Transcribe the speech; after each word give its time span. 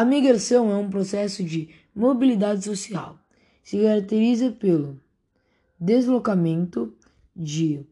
A 0.00 0.04
migração 0.06 0.70
é 0.70 0.76
um 0.76 0.88
processo 0.88 1.44
de 1.44 1.68
mobilidade 1.94 2.64
social. 2.64 3.18
Se 3.62 3.82
caracteriza 3.82 4.50
pelo 4.50 4.98
deslocamento 5.78 6.94
de 7.36 7.84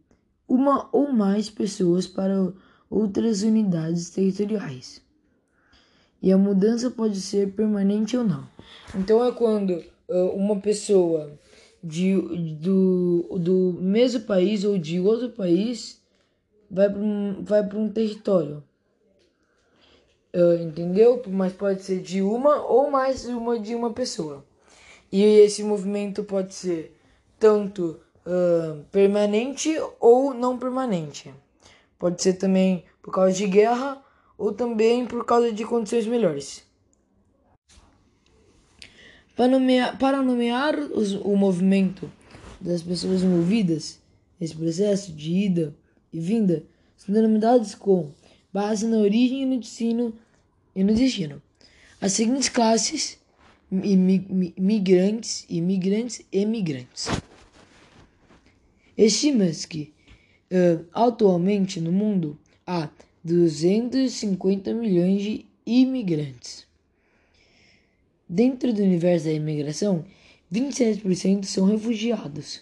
uma 0.48 0.88
ou 0.90 1.12
mais 1.12 1.50
pessoas 1.50 2.06
para 2.06 2.50
outras 2.88 3.42
unidades 3.42 4.08
territoriais. 4.08 5.02
E 6.22 6.32
a 6.32 6.38
mudança 6.38 6.90
pode 6.90 7.20
ser 7.20 7.52
permanente 7.52 8.16
ou 8.16 8.24
não. 8.24 8.48
Então 8.94 9.22
é 9.22 9.30
quando 9.30 9.72
uh, 10.08 10.30
uma 10.34 10.58
pessoa 10.58 11.38
de, 11.84 12.16
do, 12.54 13.38
do 13.38 13.78
mesmo 13.82 14.22
país 14.22 14.64
ou 14.64 14.78
de 14.78 14.98
outro 14.98 15.28
país 15.28 16.00
vai 16.70 16.88
para 16.88 17.02
um, 17.02 17.84
um 17.84 17.88
território. 17.90 18.64
Uh, 20.38 20.62
entendeu? 20.62 21.20
Mas 21.26 21.52
pode 21.52 21.82
ser 21.82 22.00
de 22.00 22.22
uma 22.22 22.64
ou 22.64 22.88
mais 22.92 23.26
uma 23.26 23.58
de 23.58 23.74
uma 23.74 23.92
pessoa. 23.92 24.44
E 25.10 25.20
esse 25.20 25.64
movimento 25.64 26.22
pode 26.22 26.54
ser 26.54 26.96
tanto 27.40 27.98
uh, 28.24 28.84
permanente 28.92 29.74
ou 29.98 30.32
não 30.32 30.56
permanente. 30.56 31.34
Pode 31.98 32.22
ser 32.22 32.34
também 32.34 32.84
por 33.02 33.12
causa 33.12 33.32
de 33.32 33.48
guerra 33.48 34.00
ou 34.36 34.52
também 34.52 35.04
por 35.06 35.24
causa 35.24 35.52
de 35.52 35.64
condições 35.64 36.06
melhores. 36.06 36.62
Para 39.34 39.48
nomear, 39.48 39.98
para 39.98 40.22
nomear 40.22 40.78
os, 40.78 41.14
o 41.14 41.34
movimento 41.34 42.08
das 42.60 42.80
pessoas 42.80 43.24
envolvidas 43.24 44.00
nesse 44.38 44.54
processo 44.54 45.12
de 45.12 45.32
ida 45.32 45.74
e 46.12 46.20
vinda, 46.20 46.64
são 46.96 47.12
denominados 47.12 47.74
com 47.74 48.12
base 48.52 48.86
na 48.86 48.98
origem 48.98 49.42
e 49.42 49.46
no 49.46 49.58
destino 49.58 50.14
e 50.78 50.84
no 50.84 50.94
destino. 50.94 51.42
As 52.00 52.12
seguintes 52.12 52.48
classes 52.48 53.18
imigrantes, 53.68 55.44
imigrantes 55.48 56.22
e 56.30 56.46
migrantes. 56.46 57.08
Estima-se 58.96 59.66
que 59.66 59.92
uh, 60.52 60.86
atualmente 60.92 61.80
no 61.80 61.90
mundo 61.90 62.38
há 62.64 62.88
250 63.24 64.72
milhões 64.72 65.20
de 65.20 65.46
imigrantes. 65.66 66.64
Dentro 68.28 68.72
do 68.72 68.80
universo 68.80 69.24
da 69.24 69.32
imigração, 69.32 70.04
27% 70.52 71.44
são 71.44 71.66
refugiados, 71.66 72.60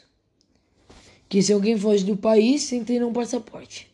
que 1.29 1.43
se 1.43 1.53
alguém 1.53 1.77
foge 1.77 2.03
do 2.03 2.17
país 2.17 2.63
sem 2.63 2.83
ter 2.83 3.05
um 3.05 3.13
passaporte. 3.13 3.91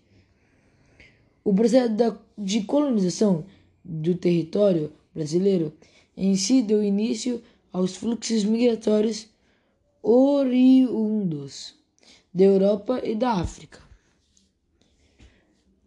O 1.42 1.52
processo 1.52 1.92
de 2.38 2.62
colonização 2.62 3.44
do 3.84 4.14
território 4.14 4.92
brasileiro 5.14 5.72
em 6.16 6.34
si 6.36 6.62
deu 6.62 6.82
início 6.82 7.42
aos 7.72 7.96
fluxos 7.96 8.44
migratórios 8.44 9.28
oriundos 10.02 11.74
da 12.32 12.44
Europa 12.44 13.02
e 13.04 13.14
da 13.14 13.32
África. 13.32 13.80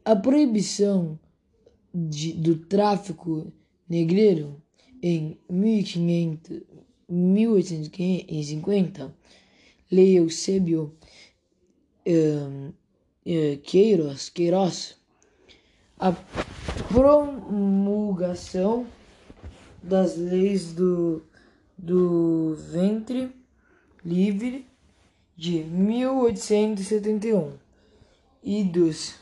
A 0.03 0.15
proibição 0.15 1.19
de, 1.93 2.33
do 2.33 2.57
tráfico 2.57 3.51
negreiro 3.87 4.59
em 5.01 5.37
1500, 5.49 6.61
1850, 7.07 9.15
Lei 9.91 10.17
Eusébio 10.17 10.95
uh, 12.07 12.69
uh, 12.69 12.73
Queiroz, 13.63 14.29
Queiroz, 14.29 14.95
a 15.99 16.15
promulgação 16.89 18.85
das 19.81 20.17
leis 20.17 20.73
do, 20.73 21.23
do 21.77 22.57
ventre 22.71 23.31
livre 24.03 24.67
de 25.35 25.63
1871 25.63 27.53
e 28.43 28.63
dos 28.63 29.15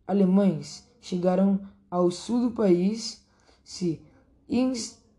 alemães 0.09 0.85
chegaram 1.01 1.61
ao 1.91 2.11
sul 2.11 2.49
do 2.49 2.51
país, 2.53 3.25
se 3.65 4.01
instalaram 4.49 5.13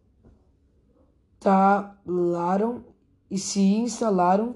e 3.29 3.37
se 3.37 3.59
instalaram 3.59 4.55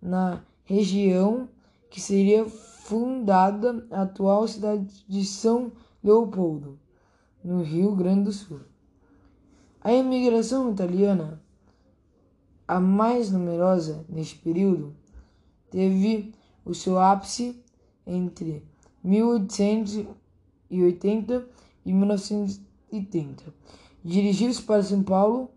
na 0.00 0.42
região 0.64 1.48
que 1.90 2.00
seria 2.00 2.44
fundada 2.48 3.86
a 3.90 4.02
atual 4.02 4.46
cidade 4.46 5.04
de 5.08 5.24
São 5.24 5.72
Leopoldo, 6.02 6.78
no 7.42 7.62
Rio 7.62 7.94
Grande 7.94 8.24
do 8.24 8.32
Sul. 8.32 8.60
A 9.80 9.92
imigração 9.92 10.72
italiana, 10.72 11.40
a 12.66 12.80
mais 12.80 13.30
numerosa 13.30 14.04
neste 14.08 14.36
período, 14.36 14.94
teve 15.70 16.34
o 16.64 16.74
seu 16.74 16.98
ápice 16.98 17.62
entre 18.06 18.62
1880 20.70 21.48
e 21.84 21.92
1930. 21.92 23.54
Dirigiu-se 24.04 24.62
para 24.62 24.82
São 24.82 25.02
Paulo 25.02 25.50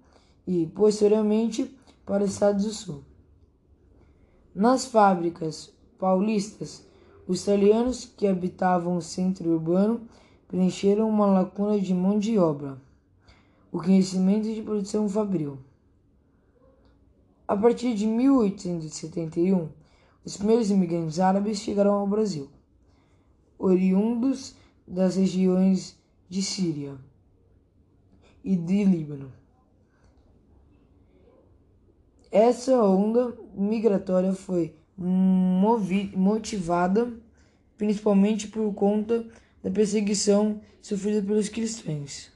e, 0.47 0.65
posteriormente, 0.67 1.75
para 2.05 2.23
os 2.23 2.31
Estados 2.31 2.65
do 2.65 2.71
Sul. 2.71 3.03
Nas 4.53 4.85
fábricas 4.85 5.73
paulistas, 5.97 6.85
os 7.27 7.43
italianos 7.43 8.05
que 8.05 8.27
habitavam 8.27 8.97
o 8.97 9.01
centro 9.01 9.49
urbano 9.51 10.01
preencheram 10.47 11.07
uma 11.07 11.25
lacuna 11.25 11.79
de 11.79 11.93
mão 11.93 12.19
de 12.19 12.37
obra, 12.37 12.77
o 13.71 13.77
conhecimento 13.79 14.53
de 14.53 14.61
produção 14.61 15.07
fabril. 15.07 15.57
A 17.47 17.55
partir 17.55 17.93
de 17.93 18.05
1871, 18.05 19.69
os 20.25 20.35
primeiros 20.35 20.69
imigrantes 20.69 21.19
árabes 21.19 21.59
chegaram 21.59 21.93
ao 21.93 22.07
Brasil, 22.07 22.49
oriundos 23.57 24.55
das 24.87 25.15
regiões 25.15 25.97
de 26.29 26.41
Síria 26.41 26.95
e 28.43 28.55
de 28.55 28.83
Líbano. 28.83 29.31
Essa 32.31 32.81
onda 32.83 33.37
migratória 33.53 34.33
foi 34.33 34.75
motivada 34.97 37.11
principalmente 37.77 38.47
por 38.47 38.73
conta 38.73 39.25
da 39.63 39.71
perseguição 39.71 40.61
sofrida 40.81 41.25
pelos 41.25 41.49
cristãos. 41.49 42.31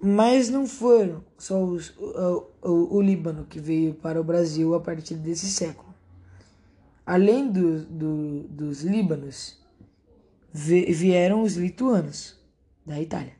Mas 0.00 0.48
não 0.48 0.66
foram 0.66 1.24
só 1.36 1.62
os, 1.64 1.90
o, 1.98 2.46
o, 2.62 2.96
o, 2.96 3.02
Líbano 3.02 3.46
que 3.46 3.58
veio 3.58 3.94
para 3.94 4.20
o 4.20 4.24
Brasil 4.24 4.74
a 4.74 4.80
partir 4.80 5.14
desse 5.14 5.46
século. 5.46 5.88
Além 7.04 7.50
do, 7.50 7.84
do, 7.86 8.42
dos 8.48 8.82
líbanos, 8.82 9.58
vieram 10.52 11.42
os 11.42 11.56
lituanos, 11.56 12.38
da 12.84 13.00
Itália. 13.00 13.36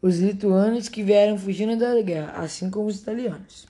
os 0.00 0.18
lituanos 0.18 0.88
que 0.88 1.02
vieram 1.02 1.36
fugindo 1.36 1.76
da 1.78 2.00
guerra, 2.00 2.32
assim 2.36 2.70
como 2.70 2.86
os 2.86 3.00
italianos. 3.00 3.66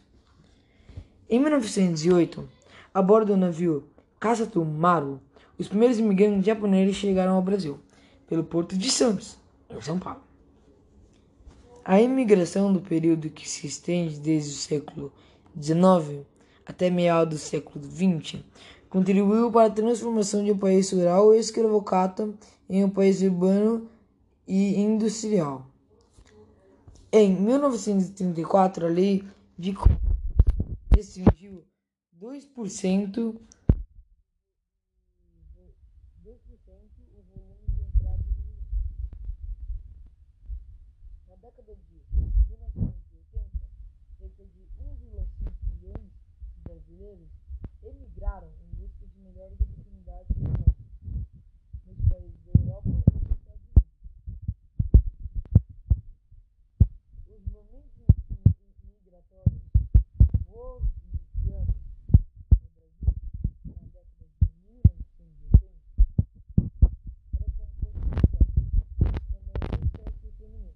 Em 1.29 1.41
1908, 1.41 2.49
a 2.93 3.03
bordo 3.03 3.33
do 3.33 3.37
navio 3.37 3.89
Kasato 4.21 4.65
Maru, 4.65 5.21
os 5.59 5.69
primeiros 5.69 5.99
imigrantes 5.99 6.45
japoneses 6.45 6.97
chegaram 6.97 7.35
ao 7.35 7.43
Brasil, 7.43 7.81
pelo 8.29 8.45
porto 8.45 8.77
de 8.77 8.91
Santos, 8.91 9.39
em 9.71 9.81
São 9.81 9.99
Paulo. 9.99 10.21
A 11.85 12.01
imigração 12.01 12.73
do 12.73 12.81
período 12.81 13.31
que 13.31 13.49
se 13.49 13.67
estende 13.67 14.19
desde 14.19 14.51
o 14.51 14.55
século 14.55 15.13
XIX 15.61 16.27
até 16.67 16.91
meados 16.91 17.39
do 17.39 17.41
século 17.41 17.85
XX 17.85 18.43
contribuiu 18.97 19.53
para 19.53 19.67
a 19.67 19.71
transformação 19.71 20.43
de 20.43 20.53
um 20.53 20.59
país 20.59 20.91
rural 20.91 21.35
e 21.35 21.41
em 22.67 22.83
um 22.83 22.89
país 22.89 23.21
urbano 23.21 23.91
e 24.49 24.81
industrial. 24.81 25.67
Em 27.13 27.37
1934, 27.39 28.87
a 28.87 28.89
lei 28.89 29.23
de 29.59 29.77
restringiu 30.95 31.63
2% 32.19 33.39
Na 41.29 41.37
década 41.37 41.77
de 41.77 42.01
1980, 42.49 43.51
cerca 44.19 44.45
de 44.47 44.67
1,5 44.81 45.53
milhões 45.69 46.01
de 46.55 46.61
brasileiros 46.65 47.29
emigraram 47.87 48.49
em 48.61 48.75
busca 48.81 49.07
de 49.07 49.19
melhores 49.21 49.61
oportunidades 49.61 50.31
econômicas 50.31 50.75
nos 51.87 51.99
países 52.09 52.41
da 52.45 52.53
Europa 52.61 52.89
e 52.89 52.93
dos 52.93 53.31
Estados 53.31 53.63
Unidos. 53.77 53.95
Os 57.29 57.43
movimentos 57.47 58.07
migratórios 58.83 59.63
bolivianos 60.51 61.75
no 62.59 62.69
Brasil 62.75 63.15
na 63.67 63.87
década 63.95 64.27
de 64.43 64.51
1980 64.67 65.71
era 67.37 67.51
composto 67.57 67.87
por 67.87 67.95
na 69.31 69.41
maioria 69.47 69.87
sexo 69.95 70.27
feminino, 70.39 70.75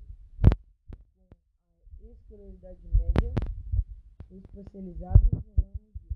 escolaridade 2.61 2.89
média 2.95 3.33
especializados 4.31 5.31
no 5.33 5.41
ramo 5.57 5.81
de 5.95 6.11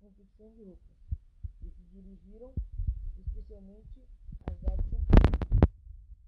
confecção 0.00 0.48
de 0.52 0.64
roupas 0.64 0.96
e 1.62 1.70
se 1.70 1.82
dirigiram 1.92 2.52
especialmente 3.18 4.04
às 4.46 4.64
artes 4.64 4.92
Paulo. 4.92 5.68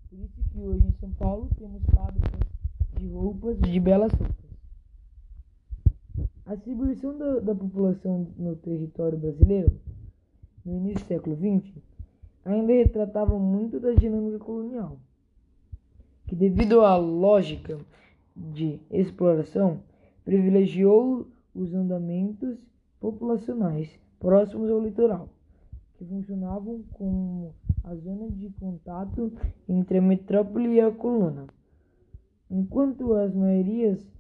Por 0.09 0.19
isso 0.19 0.43
que 0.51 0.61
hoje 0.61 0.87
em 0.87 0.93
São 0.99 1.13
Paulo 1.13 1.49
temos 1.57 1.83
fábricas 1.95 2.41
de 2.99 3.09
roupas, 3.09 3.59
de 3.61 3.79
belas 3.79 4.13
roupas. 4.13 4.51
A 6.47 6.57
distribuição 6.57 7.17
da, 7.17 7.39
da 7.39 7.55
população 7.55 8.27
no 8.37 8.57
território 8.57 9.17
brasileiro, 9.17 9.81
no 10.65 10.77
início 10.77 11.05
do 11.05 11.09
século 11.09 11.37
XX, 11.37 11.81
ainda 12.45 12.73
retratava 12.73 13.39
muito 13.39 13.79
da 13.79 13.93
dinâmica 13.93 14.41
colonial, 14.41 14.99
que 16.27 16.35
devido 16.35 16.81
à 16.81 16.97
lógica 16.97 17.79
de 18.41 18.81
exploração, 18.91 19.83
privilegiou 20.25 21.29
os 21.55 21.75
andamentos 21.75 22.59
populacionais 22.99 24.01
próximos 24.19 24.71
ao 24.71 24.81
litoral, 24.81 25.29
que 25.95 26.05
funcionavam 26.05 26.83
como 26.93 27.55
a 27.85 27.95
zona 27.95 28.29
de 28.31 28.49
contato 28.51 29.33
entre 29.69 29.99
a 29.99 30.03
metrópole 30.03 30.75
e 30.75 30.81
a 30.81 30.91
coluna, 30.91 31.47
enquanto 32.51 33.13
as 33.15 33.33
maiorias 33.35 34.11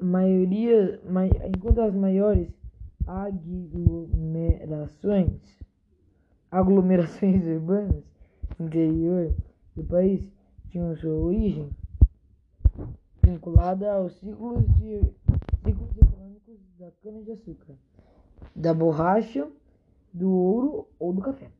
maioria, 0.00 1.00
mai, 1.08 1.30
enquanto 1.46 1.80
as 1.80 1.94
maiores 1.94 2.52
aglomerações 3.06 5.40
aglomerações 6.50 7.46
urbanas 7.46 8.02
interior 8.60 9.32
do 9.74 9.84
país 9.84 10.22
tinham 10.68 10.94
sua 10.96 11.12
origem 11.12 11.70
vinculada 13.24 13.92
aos 13.92 14.12
ciclos 14.14 14.64
de 14.76 15.00
ciclos 15.64 15.96
econômicos 15.96 16.58
da 16.78 16.90
cana-de-açúcar, 17.02 17.74
da 18.54 18.74
borracha, 18.74 19.50
do 20.12 20.30
ouro 20.30 20.88
ou 20.98 21.12
do 21.12 21.22
café. 21.22 21.50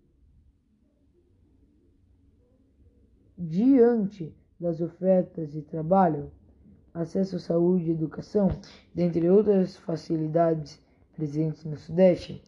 Diante 3.37 4.33
das 4.61 4.81
ofertas 4.81 5.51
de 5.51 5.63
trabalho, 5.63 6.31
acesso 6.93 7.37
à 7.37 7.39
saúde 7.41 7.87
e 7.87 7.91
educação, 7.91 8.49
dentre 8.95 9.29
outras 9.29 9.77
facilidades 9.77 10.81
presentes 11.15 11.65
no 11.65 11.77
Sudeste, 11.77 12.43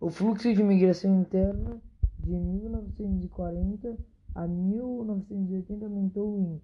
o 0.00 0.10
fluxo 0.10 0.52
de 0.52 0.60
imigração 0.60 1.20
interna 1.20 1.80
de 2.18 2.32
1940 2.32 3.96
a 4.34 4.46
1980 4.46 5.84
aumentou 5.84 6.38
em 6.38 6.60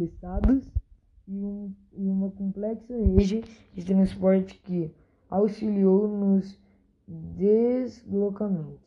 estados 0.05 0.71
e, 1.27 1.43
um, 1.43 1.75
e 1.93 2.07
uma 2.07 2.31
complexa 2.31 2.95
rede 2.95 3.41
de 3.73 3.85
transporte 3.85 4.57
que 4.59 4.89
auxiliou 5.33 6.07
nos 6.07 6.55
deslocamentos. 7.07 8.79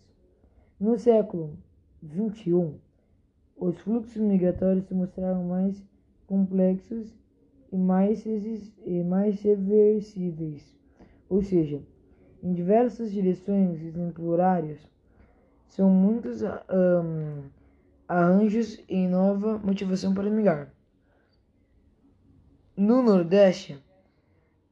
No 0.78 0.96
século 0.96 1.58
XXI, 2.04 2.72
os 3.56 3.76
fluxos 3.78 4.22
migratórios 4.22 4.86
se 4.86 4.94
mostraram 4.94 5.42
mais 5.42 5.82
complexos 6.28 7.12
e 7.72 7.76
mais, 7.76 8.24
e 8.24 9.02
mais 9.02 9.42
reversíveis, 9.42 10.62
ou 11.28 11.42
seja, 11.42 11.82
em 12.40 12.52
diversas 12.52 13.10
direções 13.10 13.82
e 13.82 13.90
são 15.66 15.90
muitos 15.90 16.42
um, 16.42 17.42
arranjos 18.06 18.80
e 18.88 19.08
nova 19.08 19.58
motivação 19.58 20.14
para 20.14 20.30
migrar. 20.30 20.72
No 22.76 23.02
Nordeste, 23.02 23.82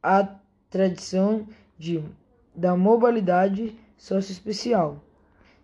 a 0.00 0.38
tradição 0.70 1.46
de, 1.84 2.02
da 2.54 2.74
mobilidade 2.76 3.76
socioespecial, 3.96 5.04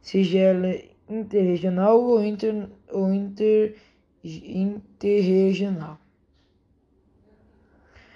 seja 0.02 0.38
ela 0.38 0.68
interregional 1.08 2.00
ou, 2.00 2.22
inter, 2.22 2.68
ou 2.90 3.12
inter, 3.12 3.76
interregional. 4.22 5.98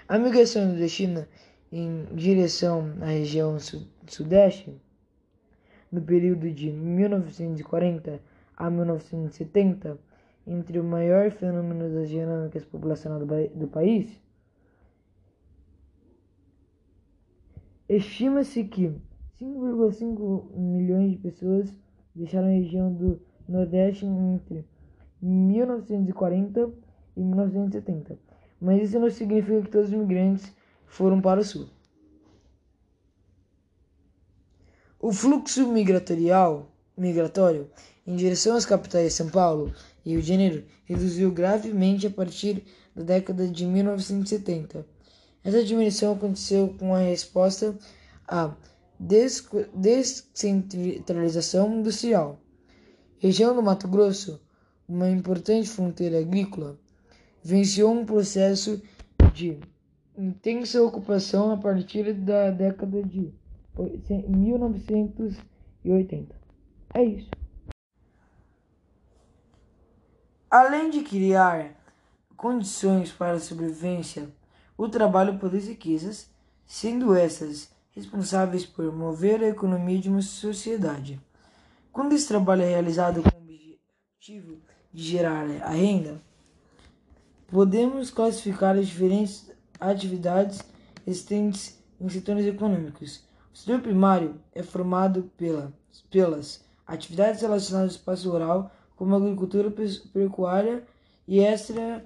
A 0.07 0.19
migração 0.19 0.67
nordestina 0.67 1.27
em 1.71 2.05
direção 2.13 2.93
à 3.01 3.07
região 3.07 3.57
sudeste, 4.07 4.79
no 5.91 6.01
período 6.01 6.51
de 6.51 6.71
1940 6.71 8.21
a 8.55 8.69
1970, 8.69 9.97
entre 10.45 10.79
o 10.79 10.83
maior 10.83 11.31
fenômeno 11.31 11.91
das 11.91 12.07
dinâmicas 12.09 12.63
populacionais 12.65 13.25
do, 13.25 13.59
do 13.59 13.67
país, 13.67 14.21
estima-se 17.87 18.63
que 18.63 18.93
5,5 19.39 20.55
milhões 20.55 21.11
de 21.11 21.17
pessoas 21.17 21.73
deixaram 22.13 22.47
a 22.47 22.51
região 22.51 22.93
do 22.93 23.21
Nordeste 23.47 24.05
entre 24.05 24.65
1940 25.21 26.71
e 27.15 27.21
1970. 27.21 28.17
Mas 28.59 28.83
isso 28.83 28.99
não 28.99 29.09
significa 29.09 29.61
que 29.61 29.69
todos 29.69 29.89
os 29.89 29.93
imigrantes 29.93 30.51
foram 30.85 31.21
para 31.21 31.41
o 31.41 31.43
sul. 31.43 31.67
O 34.99 35.11
fluxo 35.11 35.67
migratorial, 35.67 36.71
migratório 36.97 37.69
em 38.07 38.15
direção 38.15 38.55
às 38.55 38.65
capitais 38.65 39.13
São 39.13 39.29
Paulo 39.29 39.73
e 40.05 40.11
Rio 40.11 40.21
de 40.21 40.27
Janeiro 40.27 40.63
reduziu 40.85 41.31
gravemente 41.31 42.07
a 42.07 42.09
partir 42.09 42.63
da 42.95 43.03
década 43.03 43.47
de 43.47 43.65
1970. 43.65 44.94
Essa 45.45 45.63
diminuição 45.63 46.11
aconteceu 46.13 46.75
com 46.79 46.95
a 46.95 46.99
resposta 46.99 47.77
à 48.27 48.51
descentralização 48.99 51.77
industrial. 51.77 52.39
Região 53.19 53.55
do 53.55 53.61
Mato 53.61 53.87
Grosso, 53.87 54.41
uma 54.89 55.07
importante 55.07 55.69
fronteira 55.69 56.19
agrícola, 56.19 56.79
venceu 57.43 57.91
um 57.91 58.03
processo 58.03 58.81
de 59.35 59.59
intensa 60.17 60.81
ocupação 60.81 61.51
a 61.51 61.57
partir 61.57 62.11
da 62.11 62.49
década 62.49 63.03
de 63.03 63.31
1980. 64.27 66.35
É 66.95 67.03
isso. 67.03 67.29
Além 70.49 70.89
de 70.89 71.03
criar 71.03 71.75
condições 72.35 73.11
para 73.11 73.33
a 73.33 73.39
sobrevivência, 73.39 74.27
o 74.77 74.89
trabalho 74.89 75.37
produz 75.37 75.67
riquezas, 75.67 76.29
sendo 76.65 77.15
essas 77.15 77.69
responsáveis 77.91 78.65
por 78.65 78.91
mover 78.93 79.41
a 79.41 79.47
economia 79.47 79.99
de 79.99 80.09
uma 80.09 80.21
sociedade. 80.21 81.19
Quando 81.91 82.13
esse 82.13 82.27
trabalho 82.27 82.61
é 82.61 82.69
realizado 82.69 83.23
com 83.23 83.37
o 83.37 83.41
objetivo 83.41 84.59
de 84.93 85.03
gerar 85.03 85.45
a 85.61 85.69
renda, 85.69 86.21
podemos 87.47 88.11
classificar 88.11 88.75
as 88.75 88.87
diferentes 88.87 89.49
atividades 89.79 90.59
existentes 91.07 91.79
em 91.99 92.09
setores 92.09 92.45
econômicos. 92.45 93.23
O 93.53 93.57
setor 93.57 93.79
primário 93.79 94.35
é 94.53 94.61
formado 94.61 95.31
pela, 95.37 95.71
pelas 96.09 96.65
atividades 96.85 97.41
relacionadas 97.41 97.91
ao 97.91 97.97
espaço 97.97 98.29
rural, 98.29 98.71
como 98.97 99.15
agricultura, 99.15 99.71
pecuária 100.11 100.83
e 101.27 101.39
extra, 101.39 102.05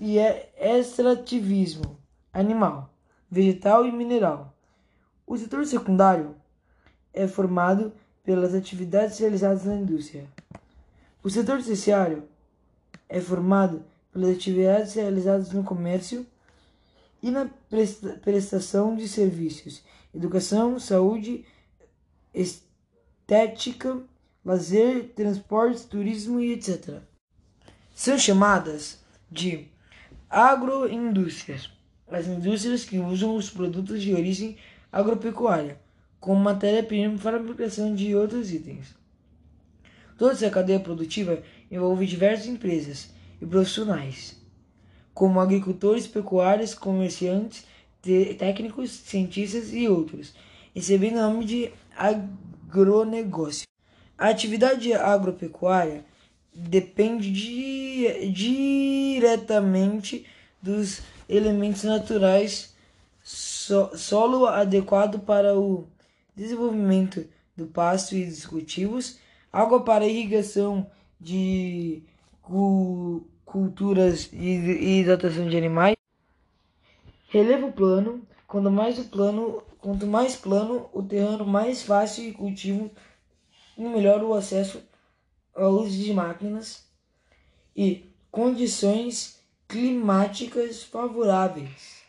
e 0.00 0.18
é 0.18 0.50
extrativismo 0.78 1.96
animal, 2.32 2.92
vegetal 3.30 3.86
e 3.86 3.92
mineral. 3.92 4.54
O 5.26 5.36
setor 5.36 5.64
secundário 5.66 6.34
é 7.12 7.26
formado 7.26 7.92
pelas 8.22 8.54
atividades 8.54 9.18
realizadas 9.18 9.64
na 9.64 9.74
indústria. 9.74 10.26
O 11.22 11.30
setor 11.30 11.62
terciário 11.62 12.24
é 13.08 13.20
formado 13.20 13.84
pelas 14.12 14.36
atividades 14.36 14.94
realizadas 14.94 15.52
no 15.52 15.64
comércio 15.64 16.26
e 17.22 17.30
na 17.30 17.48
prestação 18.22 18.96
de 18.96 19.08
serviços, 19.08 19.82
educação, 20.14 20.78
saúde, 20.78 21.44
estética, 22.34 24.02
lazer, 24.44 25.12
transportes, 25.14 25.84
turismo 25.84 26.40
e 26.40 26.52
etc. 26.52 27.00
São 27.94 28.18
chamadas 28.18 28.98
de 29.30 29.68
agroindústrias, 30.28 31.70
as 32.10 32.26
indústrias 32.26 32.84
que 32.84 32.98
usam 32.98 33.36
os 33.36 33.50
produtos 33.50 34.02
de 34.02 34.14
origem 34.14 34.56
agropecuária 34.90 35.78
como 36.18 36.40
matéria-prima 36.40 37.18
para 37.18 37.36
a 37.36 37.40
fabricação 37.40 37.94
de 37.94 38.14
outros 38.14 38.50
itens. 38.50 38.94
Toda 40.16 40.32
essa 40.32 40.48
cadeia 40.48 40.80
produtiva 40.80 41.42
envolve 41.70 42.06
diversas 42.06 42.46
empresas 42.46 43.10
e 43.40 43.46
profissionais, 43.46 44.40
como 45.12 45.40
agricultores, 45.40 46.06
pecuários, 46.06 46.74
comerciantes, 46.74 47.66
técnicos, 48.38 48.90
cientistas 48.90 49.72
e 49.72 49.86
outros, 49.86 50.32
recebendo 50.74 51.16
o 51.16 51.22
nome 51.22 51.44
de 51.44 51.72
agronegócio. 51.94 53.66
A 54.16 54.28
atividade 54.28 54.92
agropecuária 54.94 56.04
depende 56.54 57.30
de, 57.30 58.30
diretamente 58.30 60.26
dos 60.60 61.02
elementos 61.28 61.84
naturais, 61.84 62.74
so, 63.22 63.90
solo 63.96 64.46
adequado 64.46 65.20
para 65.20 65.58
o 65.58 65.86
desenvolvimento 66.36 67.24
do 67.56 67.66
pasto 67.66 68.14
e 68.14 68.24
dos 68.26 68.46
cultivos, 68.46 69.18
água 69.52 69.84
para 69.84 70.06
irrigação 70.06 70.90
de 71.20 72.02
cu, 72.42 73.26
culturas 73.44 74.30
e, 74.32 75.04
dotação 75.04 75.48
de 75.48 75.56
animais, 75.56 75.96
relevo 77.28 77.72
plano, 77.72 78.22
quanto 78.46 78.70
mais 78.70 78.98
plano, 78.98 79.62
quanto 79.78 80.06
mais 80.06 80.36
plano 80.36 80.88
o 80.92 81.02
terreno, 81.02 81.46
mais 81.46 81.82
fácil 81.82 82.30
o 82.30 82.34
cultivo 82.34 82.90
e 83.76 83.82
melhor 83.82 84.22
o 84.22 84.34
acesso 84.34 84.82
ao 85.54 85.72
uso 85.72 85.96
de 85.96 86.12
máquinas 86.12 86.84
e 87.76 88.10
condições 88.30 89.40
climáticas 89.68 90.82
favoráveis. 90.82 92.02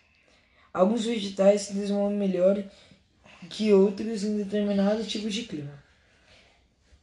Alguns 0.73 1.05
vegetais 1.05 1.61
se 1.61 1.73
desenvolvem 1.73 2.17
melhor 2.17 2.63
que 3.49 3.73
outros 3.73 4.23
em 4.23 4.37
determinados 4.37 5.07
tipos 5.07 5.33
de 5.33 5.43
clima. 5.43 5.83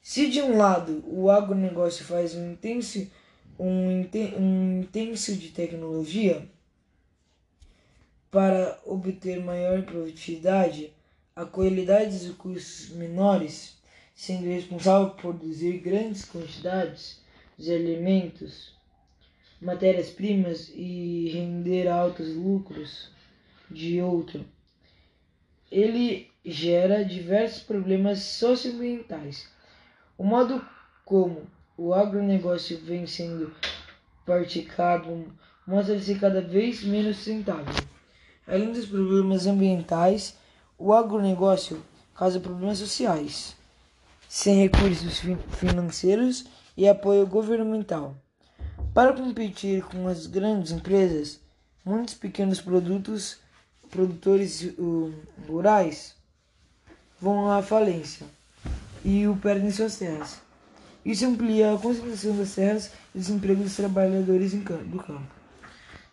Se 0.02 0.28
de 0.28 0.40
um 0.42 0.56
lado 0.56 1.04
o 1.06 1.30
agronegócio 1.30 2.04
faz 2.04 2.34
um 2.34 2.52
intenso, 2.52 3.10
um, 3.58 4.06
um 4.38 4.80
intenso 4.80 5.36
de 5.36 5.50
tecnologia 5.50 6.48
para 8.30 8.78
obter 8.84 9.42
maior 9.42 9.82
produtividade, 9.82 10.92
a 11.34 11.44
qualidade 11.44 12.18
dos 12.18 12.36
custos 12.36 12.90
menores, 12.90 13.79
sendo 14.20 14.44
responsável 14.48 15.08
por 15.12 15.34
produzir 15.34 15.78
grandes 15.78 16.26
quantidades 16.26 17.22
de 17.56 17.72
alimentos, 17.72 18.74
matérias-primas 19.62 20.70
e 20.74 21.30
render 21.32 21.88
altos 21.88 22.36
lucros 22.36 23.08
de 23.70 24.02
outro. 24.02 24.44
Ele 25.72 26.30
gera 26.44 27.02
diversos 27.02 27.62
problemas 27.62 28.18
socioambientais. 28.18 29.48
O 30.18 30.22
modo 30.22 30.62
como 31.02 31.46
o 31.74 31.94
agronegócio 31.94 32.76
vem 32.76 33.06
sendo 33.06 33.54
praticado 34.26 35.34
mostra-se 35.66 36.14
cada 36.16 36.42
vez 36.42 36.84
menos 36.84 37.16
sustentável. 37.16 37.72
Além 38.46 38.70
dos 38.70 38.84
problemas 38.84 39.46
ambientais, 39.46 40.36
o 40.76 40.92
agronegócio 40.92 41.82
causa 42.14 42.38
problemas 42.38 42.76
sociais, 42.76 43.58
sem 44.32 44.62
recursos 44.62 45.20
financeiros 45.58 46.44
e 46.76 46.88
apoio 46.88 47.26
governamental. 47.26 48.14
Para 48.94 49.12
competir 49.12 49.82
com 49.82 50.06
as 50.06 50.28
grandes 50.28 50.70
empresas, 50.70 51.40
muitos 51.84 52.14
pequenos 52.14 52.60
produtos, 52.60 53.38
produtores 53.90 54.62
uh, 54.78 55.12
rurais 55.48 56.14
vão 57.20 57.50
à 57.50 57.60
falência 57.60 58.24
e 59.04 59.26
o 59.26 59.34
perdem 59.34 59.72
suas 59.72 59.96
terras. 59.96 60.40
Isso 61.04 61.26
amplia 61.26 61.74
a 61.74 61.78
concentração 61.78 62.36
das 62.36 62.54
terras 62.54 62.92
e 63.12 63.18
desemprego 63.18 63.64
dos 63.64 63.74
trabalhadores 63.74 64.52
do 64.52 64.62
campo. 64.62 65.22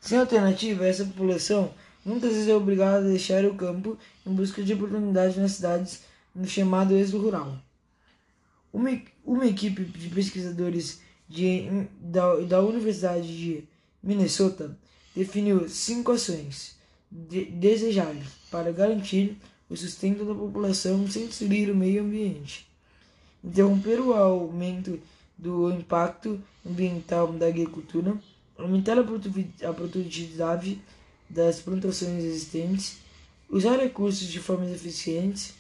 Sem 0.01 0.17
alternativa, 0.17 0.87
essa 0.87 1.05
população 1.05 1.71
muitas 2.03 2.31
vezes 2.31 2.47
é 2.47 2.55
obrigada 2.55 2.97
a 2.97 3.09
deixar 3.09 3.45
o 3.45 3.53
campo 3.53 3.95
em 4.25 4.33
busca 4.33 4.63
de 4.63 4.73
oportunidades 4.73 5.37
nas 5.37 5.51
cidades 5.51 6.01
no 6.33 6.47
chamado 6.47 6.97
êxodo 6.97 7.23
rural. 7.23 7.66
Uma, 8.77 8.91
uma 9.25 9.47
equipe 9.47 9.83
de 9.85 10.07
pesquisadores 10.09 11.01
de, 11.27 11.67
da, 11.99 12.35
da 12.41 12.61
Universidade 12.61 13.35
de 13.35 13.63
Minnesota 14.03 14.77
definiu 15.15 15.67
cinco 15.67 16.11
ações 16.11 16.77
de, 17.11 17.45
desejáveis 17.45 18.27
para 18.51 18.71
garantir 18.71 19.35
o 19.67 19.75
sustento 19.75 20.23
da 20.23 20.35
população 20.35 21.09
sem 21.09 21.25
destruir 21.25 21.71
o 21.71 21.75
meio 21.75 22.03
ambiente, 22.03 22.69
interromper 23.43 23.99
o 23.99 24.13
aumento 24.13 24.99
do 25.35 25.71
impacto 25.71 26.39
ambiental 26.63 27.33
da 27.33 27.47
agricultura, 27.47 28.15
aumentar 28.59 28.99
a 28.99 29.73
produtividade 29.73 30.79
das 31.27 31.59
plantações 31.59 32.23
existentes, 32.23 32.99
usar 33.49 33.77
recursos 33.77 34.27
de 34.27 34.39
forma 34.39 34.69
eficiente, 34.69 35.55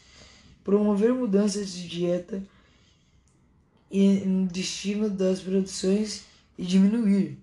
promover 0.63 1.11
mudanças 1.15 1.73
de 1.73 1.87
dieta 1.87 2.43
e 3.89 4.25
no 4.25 4.47
destino 4.47 5.09
das 5.09 5.41
produções 5.41 6.25
e 6.57 6.65
diminuir. 6.65 7.37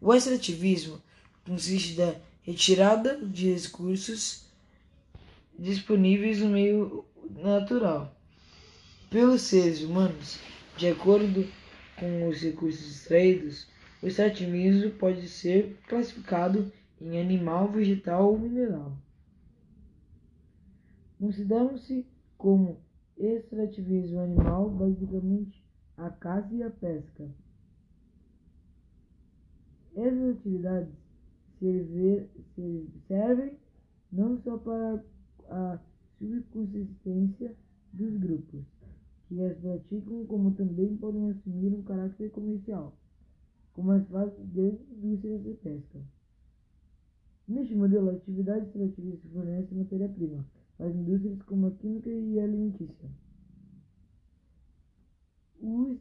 O 0.00 0.14
extrativismo 0.14 1.00
consiste 1.44 1.94
da 1.94 2.14
retirada 2.42 3.18
de 3.18 3.52
recursos 3.52 4.44
disponíveis 5.58 6.38
no 6.38 6.48
meio 6.48 7.04
natural 7.36 8.16
pelos 9.10 9.42
seres 9.42 9.82
humanos. 9.82 10.38
De 10.76 10.88
acordo 10.88 11.46
com 11.98 12.28
os 12.28 12.40
recursos 12.40 12.96
extraídos, 12.96 13.66
o 14.02 14.06
extrativismo 14.06 14.90
pode 14.92 15.28
ser 15.28 15.76
classificado 15.86 16.72
em 17.00 17.20
animal, 17.20 17.70
vegetal 17.70 18.30
ou 18.30 18.38
mineral. 18.38 18.96
Consideram-se 21.18 22.06
como 22.38 22.80
extrativismo 23.20 24.20
animal 24.20 24.70
basicamente 24.70 25.62
a 25.96 26.10
caça 26.10 26.54
e 26.54 26.62
a 26.62 26.70
pesca. 26.70 27.28
Essas 29.94 30.36
atividades 30.36 30.94
servem 33.06 33.58
não 34.10 34.40
só 34.42 34.56
para 34.56 35.04
a 35.50 35.78
subsistência 36.52 37.54
dos 37.92 38.16
grupos 38.16 38.64
que 39.28 39.40
as 39.42 39.56
praticam, 39.58 40.24
como 40.26 40.52
também 40.52 40.96
podem 40.96 41.30
assumir 41.30 41.74
um 41.74 41.82
caráter 41.82 42.30
comercial, 42.30 42.96
como 43.74 43.92
as 43.92 44.02
grandes 44.08 44.80
indústrias 44.90 45.42
de 45.42 45.54
pesca. 45.54 46.00
Neste 47.46 47.74
modelo, 47.74 48.10
a 48.10 48.14
atividade 48.14 48.66
extrativista 48.66 49.28
fornece 49.28 49.74
matéria-prima 49.74 50.44
às 50.80 50.94
indústrias 50.94 51.42
como 51.42 51.66
a 51.66 51.70
química 51.72 52.10
e 52.10 52.40
a 52.40 52.44
alimentícia. 52.44 53.10
O, 55.60 55.98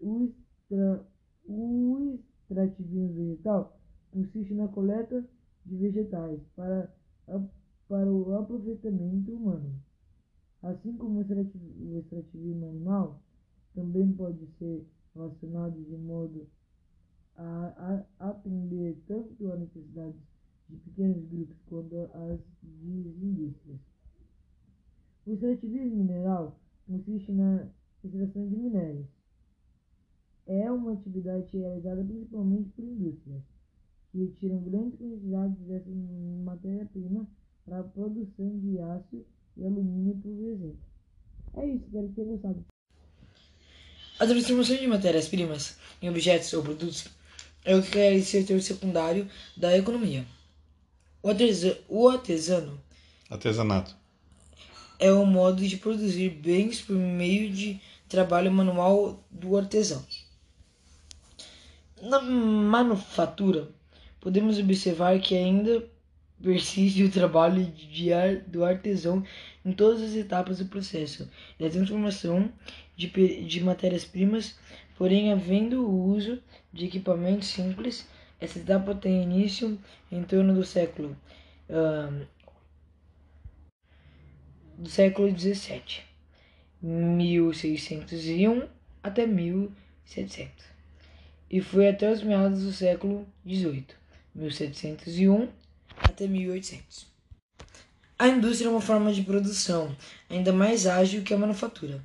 o, 0.00 0.24
extra, 0.24 1.06
o 1.46 1.98
extrativismo 2.14 3.14
vegetal 3.14 3.80
consiste 4.10 4.52
na 4.54 4.68
coleta 4.68 5.26
de 5.64 5.76
vegetais 5.76 6.40
para, 6.54 6.94
a, 7.28 7.40
para 7.88 8.12
o 8.12 8.34
aproveitamento 8.36 9.34
humano. 9.34 9.74
Assim 10.62 10.94
como 10.96 11.18
o 11.18 11.98
extrativismo 11.98 12.66
animal 12.66 13.22
também 13.74 14.12
pode 14.12 14.46
ser 14.58 14.86
relacionado 15.14 15.82
de 15.82 15.96
modo 15.96 16.46
a, 17.36 18.04
a 18.18 18.30
atender 18.30 19.02
tanto 19.06 19.50
às 19.50 19.60
necessidades 19.60 20.20
de 20.70 20.76
pequenos 20.76 21.24
grupos 21.28 21.56
quanto 21.66 22.08
de 22.62 23.24
indústrias. 23.26 23.80
O 25.26 25.32
extrativismo 25.32 25.96
mineral 25.96 26.58
consiste 26.86 27.32
na 27.32 27.68
extração 28.04 28.48
de 28.48 28.56
minérios. 28.56 29.06
É 30.46 30.70
uma 30.70 30.92
atividade 30.92 31.56
realizada 31.56 32.02
principalmente 32.04 32.70
por 32.70 32.84
indústrias, 32.84 33.42
que 34.10 34.18
retiram 34.18 34.62
grandes 34.62 34.98
quantidades 34.98 35.58
dessa 35.66 35.90
matéria-prima 36.44 37.28
para 37.64 37.80
a 37.80 37.84
produção 37.84 38.58
de 38.58 38.80
aço 38.80 39.24
e 39.56 39.64
alumínio, 39.64 40.16
por 40.16 40.30
exemplo. 40.30 40.78
É 41.54 41.66
isso, 41.66 41.84
espero 41.84 42.08
ter 42.08 42.24
gostado. 42.24 42.64
A 44.18 44.26
transformação 44.26 44.76
de 44.76 44.86
matérias-primas 44.86 45.78
em 46.02 46.08
objetos 46.08 46.52
ou 46.52 46.62
produtos 46.62 47.08
é 47.64 47.76
o 47.76 47.82
que 47.82 47.98
é 47.98 48.14
o 48.14 48.22
setor 48.22 48.60
secundário 48.60 49.28
da 49.56 49.76
economia. 49.76 50.24
O, 51.22 51.28
o 51.88 52.08
artesano 52.08 52.80
artesanato 53.28 53.94
é 54.98 55.12
o 55.12 55.26
modo 55.26 55.66
de 55.66 55.76
produzir 55.76 56.30
bens 56.30 56.80
por 56.80 56.96
meio 56.96 57.50
de 57.50 57.80
trabalho 58.08 58.50
manual 58.50 59.22
do 59.30 59.56
artesão. 59.56 60.04
Na 62.02 62.20
manufatura, 62.20 63.68
podemos 64.20 64.58
observar 64.58 65.18
que 65.20 65.36
ainda 65.36 65.86
persiste 66.42 67.04
o 67.04 67.10
trabalho 67.10 67.70
ar, 68.14 68.36
do 68.46 68.64
artesão 68.64 69.22
em 69.64 69.72
todas 69.72 70.02
as 70.02 70.14
etapas 70.14 70.58
do 70.58 70.66
processo 70.66 71.30
da 71.58 71.68
transformação 71.68 72.50
de, 72.96 73.08
de 73.44 73.60
matérias-primas, 73.62 74.56
porém 74.96 75.32
havendo 75.32 75.86
o 75.86 76.04
uso 76.14 76.42
de 76.72 76.86
equipamentos 76.86 77.48
simples, 77.48 78.06
essa 78.40 78.58
etapa 78.58 78.94
tem 78.94 79.22
início 79.22 79.78
em 80.10 80.22
torno 80.24 80.54
do 80.54 80.64
século 80.64 81.16
do 84.76 84.88
século 84.88 85.30
17, 85.30 86.04
1601 86.82 88.66
até 89.02 89.26
1700, 89.26 90.64
e 91.50 91.60
foi 91.60 91.88
até 91.88 92.10
os 92.10 92.22
meados 92.22 92.64
do 92.64 92.72
século 92.72 93.28
18, 93.44 93.94
1701 94.34 95.48
até 95.98 96.26
1800. 96.26 97.06
A 98.18 98.28
indústria 98.28 98.68
é 98.68 98.70
uma 98.70 98.80
forma 98.80 99.12
de 99.12 99.22
produção 99.22 99.94
ainda 100.28 100.52
mais 100.52 100.86
ágil 100.86 101.22
que 101.22 101.34
a 101.34 101.38
manufatura. 101.38 102.04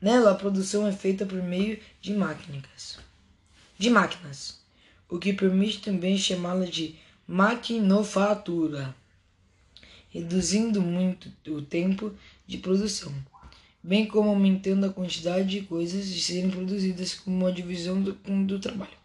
Nela, 0.00 0.32
a 0.32 0.34
produção 0.34 0.86
é 0.86 0.92
feita 0.92 1.24
por 1.24 1.42
meio 1.42 1.80
de 2.00 2.12
máquinas. 2.12 2.98
De 3.78 3.88
máquinas, 3.88 4.63
o 5.14 5.18
que 5.18 5.32
permite 5.32 5.80
também 5.80 6.18
chamá-la 6.18 6.64
de 6.64 6.96
maquinofatura, 7.24 8.96
reduzindo 10.10 10.82
muito 10.82 11.30
o 11.46 11.62
tempo 11.62 12.12
de 12.44 12.58
produção, 12.58 13.14
bem 13.80 14.06
como 14.06 14.30
aumentando 14.30 14.86
a 14.86 14.92
quantidade 14.92 15.48
de 15.48 15.60
coisas 15.60 16.08
de 16.08 16.20
serem 16.20 16.50
produzidas 16.50 17.14
como 17.14 17.36
uma 17.36 17.52
divisão 17.52 18.02
do, 18.02 18.14
do 18.44 18.58
trabalho. 18.58 18.98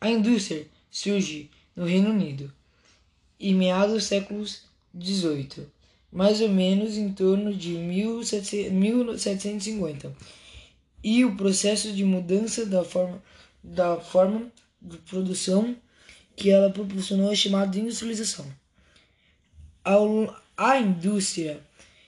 A 0.00 0.08
indústria 0.08 0.68
surge 0.88 1.50
no 1.74 1.84
Reino 1.84 2.10
Unido 2.10 2.52
em 3.40 3.52
meados 3.52 3.94
do 3.94 4.00
século 4.00 4.46
XVIII, 4.46 5.66
mais 6.12 6.40
ou 6.40 6.50
menos 6.50 6.96
em 6.96 7.12
torno 7.12 7.52
de 7.52 7.70
1750, 7.70 10.14
e 11.02 11.24
o 11.24 11.34
processo 11.34 11.92
de 11.92 12.04
mudança 12.04 12.64
da 12.64 12.84
forma, 12.84 13.20
da 13.66 14.00
forma 14.00 14.50
de 14.80 14.96
produção 14.98 15.76
que 16.34 16.50
ela 16.50 16.70
proporcionou 16.70 17.32
é 17.32 17.34
chamado 17.34 17.72
de 17.72 17.80
industrialização. 17.80 18.46
A 20.56 20.78
indústria 20.78 21.60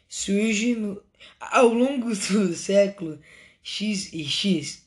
surge 0.08 0.74
no, 0.74 1.02
ao 1.40 1.68
longo 1.68 2.08
do 2.08 2.54
século 2.56 3.18
X 3.62 4.12
e 4.12 4.24
X 4.24 4.86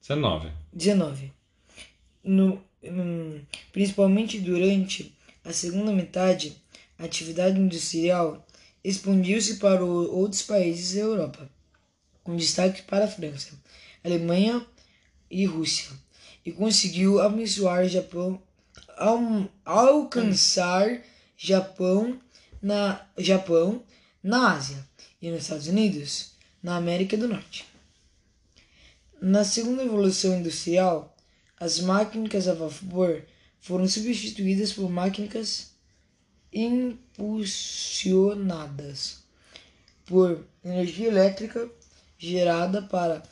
19. 0.00 0.50
19 0.72 1.32
no, 2.24 2.60
principalmente 3.72 4.40
durante 4.40 5.14
a 5.44 5.52
segunda 5.52 5.92
metade, 5.92 6.56
a 6.98 7.04
atividade 7.04 7.60
industrial 7.60 8.46
expandiu-se 8.82 9.56
para 9.56 9.84
outros 9.84 10.42
países 10.42 10.94
da 10.94 11.00
Europa, 11.00 11.50
com 12.22 12.36
destaque 12.36 12.82
para 12.82 13.04
a 13.04 13.08
França, 13.08 13.52
Alemanha 14.02 14.64
e 15.34 15.44
Rússia, 15.46 15.90
e 16.46 16.52
conseguiu 16.52 17.20
abençoar 17.20 17.88
Japão, 17.88 18.40
al, 18.96 19.50
alcançar 19.64 21.02
Japão 21.36 22.20
na, 22.62 23.04
Japão 23.18 23.82
na 24.22 24.52
Ásia 24.52 24.86
e 25.20 25.28
nos 25.28 25.42
Estados 25.42 25.66
Unidos, 25.66 26.34
na 26.62 26.76
América 26.76 27.16
do 27.16 27.26
Norte. 27.26 27.66
Na 29.20 29.42
segunda 29.42 29.82
evolução 29.82 30.38
industrial, 30.38 31.16
as 31.58 31.80
máquinas 31.80 32.46
a 32.46 32.54
vapor 32.54 33.24
foram 33.58 33.88
substituídas 33.88 34.72
por 34.72 34.88
máquinas 34.88 35.72
impulsionadas 36.52 39.24
por 40.06 40.46
energia 40.64 41.08
elétrica 41.08 41.68
gerada 42.18 42.82
para 42.82 43.22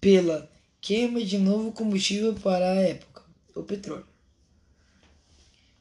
pela 0.00 0.48
queima 0.80 1.24
de 1.24 1.38
novo 1.38 1.72
combustível 1.72 2.34
para 2.34 2.70
a 2.70 2.74
época, 2.74 3.22
o 3.54 3.62
petróleo. 3.62 4.06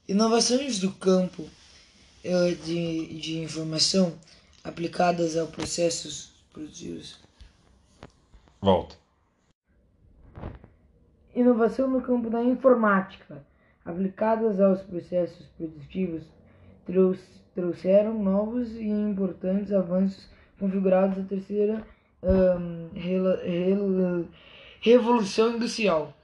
Inovações 0.07 0.79
do 0.79 0.91
campo 0.91 1.49
eh, 2.23 2.51
de, 2.63 3.19
de 3.19 3.39
informação 3.39 4.17
aplicadas 4.63 5.37
a 5.37 5.45
processos 5.45 6.33
produzidos. 6.51 7.19
Volta. 8.61 8.95
Inovação 11.35 11.89
no 11.89 12.01
campo 12.01 12.29
da 12.29 12.43
informática, 12.43 13.45
aplicadas 13.83 14.59
aos 14.59 14.81
processos 14.81 15.45
produtivos, 15.57 16.23
trouxeram 17.53 18.13
novos 18.23 18.71
e 18.71 18.87
importantes 18.87 19.71
avanços 19.71 20.29
configurados 20.57 21.19
a 21.19 21.23
terceira 21.23 21.85
um, 22.23 22.89
rela, 22.97 23.41
rela, 23.43 24.25
revolução 24.85 25.55
industrial. 25.55 26.15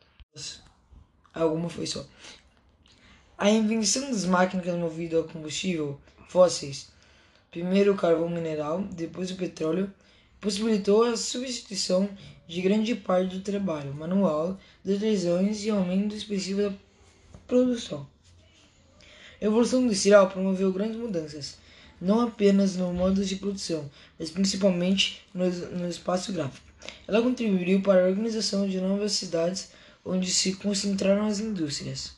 Alguma 1.33 1.67
foi 1.67 1.87
só. 1.87 2.05
A 3.35 3.49
invenção 3.49 4.11
das 4.11 4.23
máquinas 4.23 4.77
movidas 4.77 5.25
a 5.25 5.27
combustível 5.27 5.99
fósseis, 6.29 6.89
primeiro 7.49 7.93
o 7.93 7.97
carvão 7.97 8.29
mineral, 8.29 8.83
depois 8.83 9.31
o 9.31 9.35
petróleo, 9.35 9.91
possibilitou 10.39 11.03
a 11.03 11.17
substituição 11.17 12.07
de 12.47 12.61
grande 12.61 12.93
parte 12.93 13.35
do 13.35 13.41
trabalho 13.41 13.95
manual 13.95 14.59
das 14.85 15.01
lesões 15.01 15.65
e 15.65 15.71
aumento 15.71 16.15
expressivo 16.15 16.61
da 16.61 16.73
produção. 17.47 18.05
A 19.41 19.45
Evolução 19.45 19.81
Industrial 19.81 20.29
promoveu 20.29 20.71
grandes 20.71 20.97
mudanças, 20.97 21.57
não 21.99 22.21
apenas 22.21 22.75
no 22.75 22.93
modo 22.93 23.25
de 23.25 23.37
produção, 23.37 23.89
mas 24.19 24.29
principalmente 24.29 25.25
no, 25.33 25.49
no 25.49 25.89
espaço 25.89 26.31
gráfico. 26.31 26.70
Ela 27.07 27.21
contribuiu 27.21 27.81
para 27.81 28.03
a 28.03 28.07
organização 28.07 28.67
de 28.67 28.79
novas 28.79 29.13
cidades 29.13 29.71
onde 30.03 30.31
se 30.31 30.55
concentraram 30.55 31.25
as 31.25 31.39
indústrias. 31.39 32.13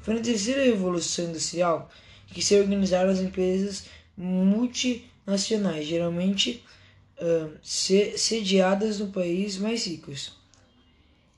Foi 0.00 0.14
na 0.14 0.20
terceira 0.20 0.64
Revolução 0.64 1.26
Industrial 1.26 1.90
que 2.28 2.42
se 2.42 2.58
organizaram 2.58 3.10
as 3.10 3.20
empresas 3.20 3.86
multinacionais, 4.16 5.86
geralmente 5.86 6.64
uh, 7.20 7.50
sediadas 7.62 8.98
no 8.98 9.08
país 9.08 9.56
mais 9.56 9.86
ricos. 9.86 10.36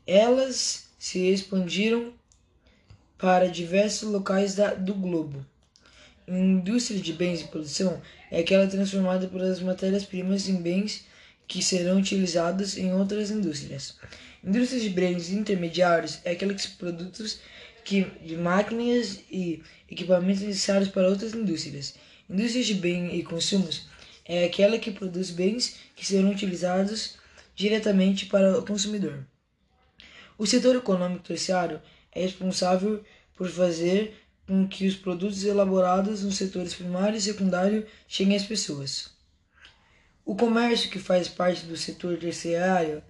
Elas 0.06 0.88
se 0.98 1.18
expandiram 1.18 2.12
para 3.18 3.48
diversos 3.48 4.08
locais 4.08 4.54
da, 4.54 4.74
do 4.74 4.94
globo. 4.94 5.44
A 6.26 6.32
indústria 6.32 7.00
de 7.00 7.12
bens 7.12 7.40
de 7.40 7.48
produção 7.48 8.00
é 8.30 8.40
aquela 8.40 8.66
transformada 8.66 9.26
pelas 9.26 9.60
matérias-primas 9.60 10.48
em 10.48 10.56
bens 10.56 11.04
que 11.50 11.60
serão 11.60 11.98
utilizados 11.98 12.78
em 12.78 12.94
outras 12.94 13.28
indústrias. 13.28 13.96
Indústrias 14.42 14.84
de 14.84 14.90
bens 14.90 15.30
intermediários 15.30 16.20
é 16.24 16.30
aquela 16.30 16.54
que 16.54 16.68
produtos 16.76 17.40
de 17.84 18.36
máquinas 18.36 19.18
e 19.28 19.60
equipamentos 19.90 20.42
necessários 20.42 20.88
para 20.88 21.08
outras 21.08 21.34
indústrias. 21.34 21.96
Indústrias 22.30 22.66
de 22.66 22.74
bem 22.74 23.16
e 23.16 23.24
consumos 23.24 23.88
é 24.24 24.44
aquela 24.44 24.78
que 24.78 24.92
produz 24.92 25.30
bens 25.30 25.74
que 25.96 26.06
serão 26.06 26.30
utilizados 26.30 27.16
diretamente 27.56 28.26
para 28.26 28.56
o 28.56 28.64
consumidor. 28.64 29.26
O 30.38 30.46
setor 30.46 30.76
econômico 30.76 31.24
terciário 31.24 31.82
é 32.12 32.22
responsável 32.22 33.02
por 33.36 33.48
fazer 33.48 34.14
com 34.46 34.68
que 34.68 34.86
os 34.86 34.94
produtos 34.94 35.42
elaborados 35.42 36.22
nos 36.22 36.36
setores 36.36 36.74
primário 36.74 37.18
e 37.18 37.20
secundário 37.20 37.84
cheguem 38.06 38.36
às 38.36 38.44
pessoas. 38.44 39.18
O 40.30 40.36
comércio, 40.36 40.88
que 40.88 41.00
faz 41.00 41.26
parte 41.26 41.66
do 41.66 41.76
setor 41.76 42.16
terciário, 42.16 43.02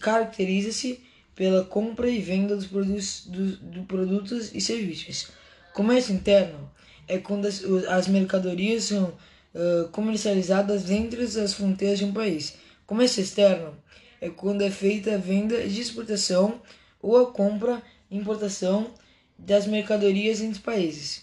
caracteriza-se 0.00 1.00
pela 1.32 1.64
compra 1.64 2.10
e 2.10 2.20
venda 2.20 2.56
dos 2.56 2.66
produtos, 2.66 3.24
do, 3.24 3.56
do 3.58 3.82
produtos 3.84 4.52
e 4.52 4.60
serviços. 4.60 5.28
Comércio 5.72 6.12
interno 6.12 6.68
é 7.06 7.18
quando 7.18 7.46
as, 7.46 7.62
as 7.88 8.08
mercadorias 8.08 8.82
são 8.82 9.16
uh, 9.54 9.88
comercializadas 9.92 10.90
entre 10.90 11.22
as 11.22 11.54
fronteiras 11.54 12.00
de 12.00 12.04
um 12.04 12.12
país. 12.12 12.56
Comércio 12.84 13.22
externo 13.22 13.76
é 14.20 14.28
quando 14.28 14.62
é 14.62 14.72
feita 14.72 15.14
a 15.14 15.18
venda 15.18 15.68
de 15.68 15.80
exportação 15.80 16.60
ou 17.00 17.16
a 17.16 17.30
compra 17.30 17.80
e 18.10 18.16
importação 18.16 18.92
das 19.38 19.68
mercadorias 19.68 20.40
entre 20.40 20.58
países. 20.58 21.22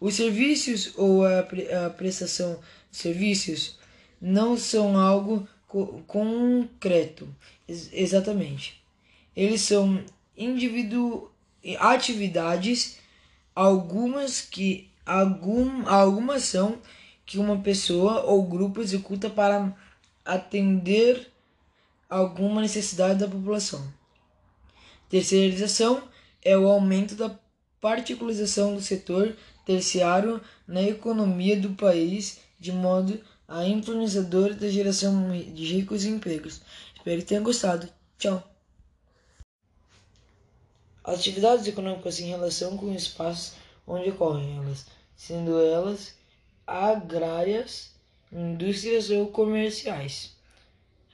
Os 0.00 0.14
serviços 0.14 0.94
ou 0.96 1.26
a, 1.26 1.40
a 1.40 1.90
prestação 1.90 2.58
de 2.90 2.96
serviços 2.96 3.76
não 4.20 4.56
são 4.56 4.98
algo 4.98 5.46
co 5.66 6.02
concreto, 6.06 7.28
ex 7.68 7.90
exatamente. 7.92 8.82
Eles 9.34 9.60
são 9.62 10.02
indivíduo 10.36 11.30
atividades 11.78 12.98
algumas 13.54 14.40
que 14.40 14.88
algum, 15.04 15.86
algumas 15.88 16.44
são 16.44 16.78
que 17.24 17.38
uma 17.38 17.58
pessoa 17.58 18.22
ou 18.22 18.46
grupo 18.46 18.80
executa 18.80 19.28
para 19.28 19.74
atender 20.24 21.32
alguma 22.08 22.60
necessidade 22.60 23.18
da 23.18 23.28
população. 23.28 23.86
Terceirização 25.08 26.02
é 26.42 26.56
o 26.56 26.68
aumento 26.68 27.14
da 27.14 27.36
particularização 27.80 28.74
do 28.74 28.80
setor 28.80 29.36
terciário 29.64 30.40
na 30.66 30.82
economia 30.82 31.58
do 31.58 31.70
país 31.70 32.40
de 32.58 32.72
modo 32.72 33.20
a 33.48 33.64
influenciador 33.66 34.54
da 34.54 34.68
geração 34.68 35.30
de 35.30 35.64
ricos 35.74 36.04
e 36.04 36.08
empregos. 36.08 36.60
Espero 36.94 37.20
que 37.20 37.26
tenham 37.26 37.44
gostado. 37.44 37.88
Tchau. 38.18 38.42
Atividades 41.04 41.66
econômicas 41.66 42.18
em 42.18 42.26
relação 42.26 42.76
com 42.76 42.90
os 42.90 43.02
espaços 43.02 43.54
onde 43.86 44.10
ocorrem 44.10 44.56
elas, 44.56 44.86
sendo 45.14 45.60
elas 45.60 46.14
agrárias, 46.66 47.92
indústrias 48.32 49.10
ou 49.10 49.28
comerciais. 49.28 50.34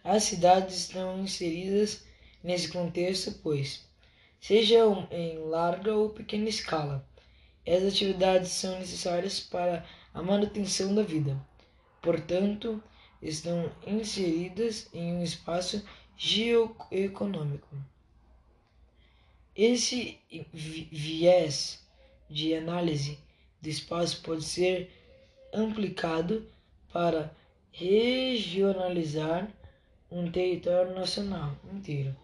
As 0.02 0.24
cidades 0.24 0.76
estão 0.76 1.20
inseridas 1.20 2.02
nesse 2.42 2.68
contexto, 2.68 3.32
pois, 3.42 3.84
seja 4.40 4.78
em 5.10 5.38
larga 5.38 5.94
ou 5.94 6.08
pequena 6.08 6.48
escala, 6.48 7.06
essas 7.64 7.92
atividades 7.92 8.50
são 8.50 8.78
necessárias 8.78 9.38
para 9.38 9.84
a 10.12 10.20
manutenção 10.20 10.92
da 10.94 11.02
vida. 11.02 11.36
Portanto, 12.02 12.82
estão 13.22 13.70
inseridas 13.86 14.88
em 14.92 15.14
um 15.14 15.22
espaço 15.22 15.84
geoeconômico. 16.16 17.68
Esse 19.54 20.18
viés 20.52 21.86
de 22.28 22.54
análise 22.54 23.18
do 23.60 23.68
espaço 23.68 24.20
pode 24.22 24.42
ser 24.42 24.90
ampliado 25.52 26.44
para 26.92 27.32
regionalizar 27.70 29.48
um 30.10 30.30
território 30.30 30.94
nacional 30.94 31.54
inteiro, 31.72 32.14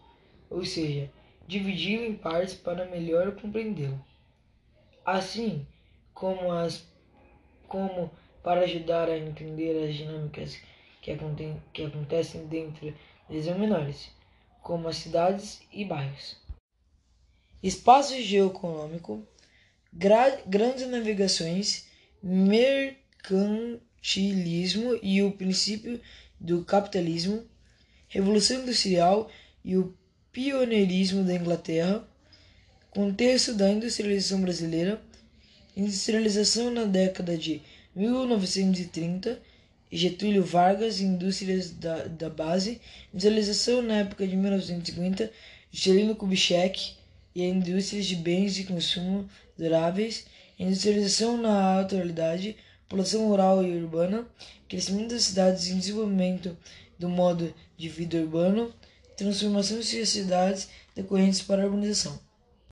ou 0.49 0.65
seja, 0.65 1.09
dividi-lo 1.47 2.03
em 2.03 2.15
partes 2.15 2.53
para 2.53 2.85
melhor 2.85 3.35
compreendê-lo. 3.35 4.03
Assim 5.05 5.65
como, 6.13 6.51
as, 6.51 6.85
como 7.67 8.11
para 8.43 8.61
ajudar 8.61 9.09
a 9.09 9.17
entender 9.17 9.87
as 9.87 9.95
dinâmicas 9.95 10.57
que, 11.01 11.11
aconte, 11.11 11.55
que 11.73 11.83
acontecem 11.83 12.45
dentro 12.47 12.93
das 13.29 13.45
menores, 13.57 14.09
como 14.61 14.87
as 14.87 14.97
cidades 14.97 15.61
e 15.71 15.85
bairros. 15.85 16.37
Espaço 17.61 18.19
geoeconômico, 18.21 19.21
gra 19.91 20.41
grandes 20.45 20.87
navegações, 20.87 21.87
mercantilismo 22.23 24.97
e 25.01 25.21
o 25.21 25.31
princípio 25.31 25.99
do 26.39 26.63
capitalismo, 26.63 27.43
Revolução 28.07 28.61
Industrial 28.61 29.29
e 29.63 29.77
o 29.77 29.93
pioneirismo 30.31 31.23
da 31.23 31.35
Inglaterra, 31.35 32.07
contexto 32.89 33.53
da 33.53 33.69
industrialização 33.69 34.41
brasileira, 34.41 34.99
industrialização 35.75 36.71
na 36.71 36.85
década 36.85 37.37
de 37.37 37.61
1930, 37.99 39.41
Getúlio 39.91 40.41
Vargas, 40.41 41.01
indústrias 41.01 41.69
da, 41.71 42.05
da 42.05 42.29
base, 42.29 42.79
industrialização 43.13 43.81
na 43.81 43.95
época 43.95 44.25
de 44.25 44.37
1950, 44.37 45.29
Juscelino 45.69 46.15
Kubitschek, 46.15 46.93
e 47.35 47.43
indústrias 47.43 48.05
de 48.05 48.15
bens 48.15 48.55
de 48.55 48.63
consumo 48.63 49.29
duráveis, 49.57 50.25
industrialização 50.57 51.35
na 51.35 51.81
atualidade, 51.81 52.55
população 52.87 53.27
rural 53.27 53.63
e 53.65 53.75
urbana, 53.75 54.25
crescimento 54.69 55.09
das 55.09 55.23
cidades 55.23 55.67
e 55.67 55.75
desenvolvimento 55.75 56.57
do 56.97 57.09
modo 57.09 57.53
de 57.77 57.89
vida 57.89 58.17
urbano, 58.17 58.73
transformação 59.17 59.77
de 59.77 60.05
cidades 60.05 60.69
decorrentes 60.95 61.41
para 61.41 61.63
a 61.63 61.65
urbanização. 61.65 62.17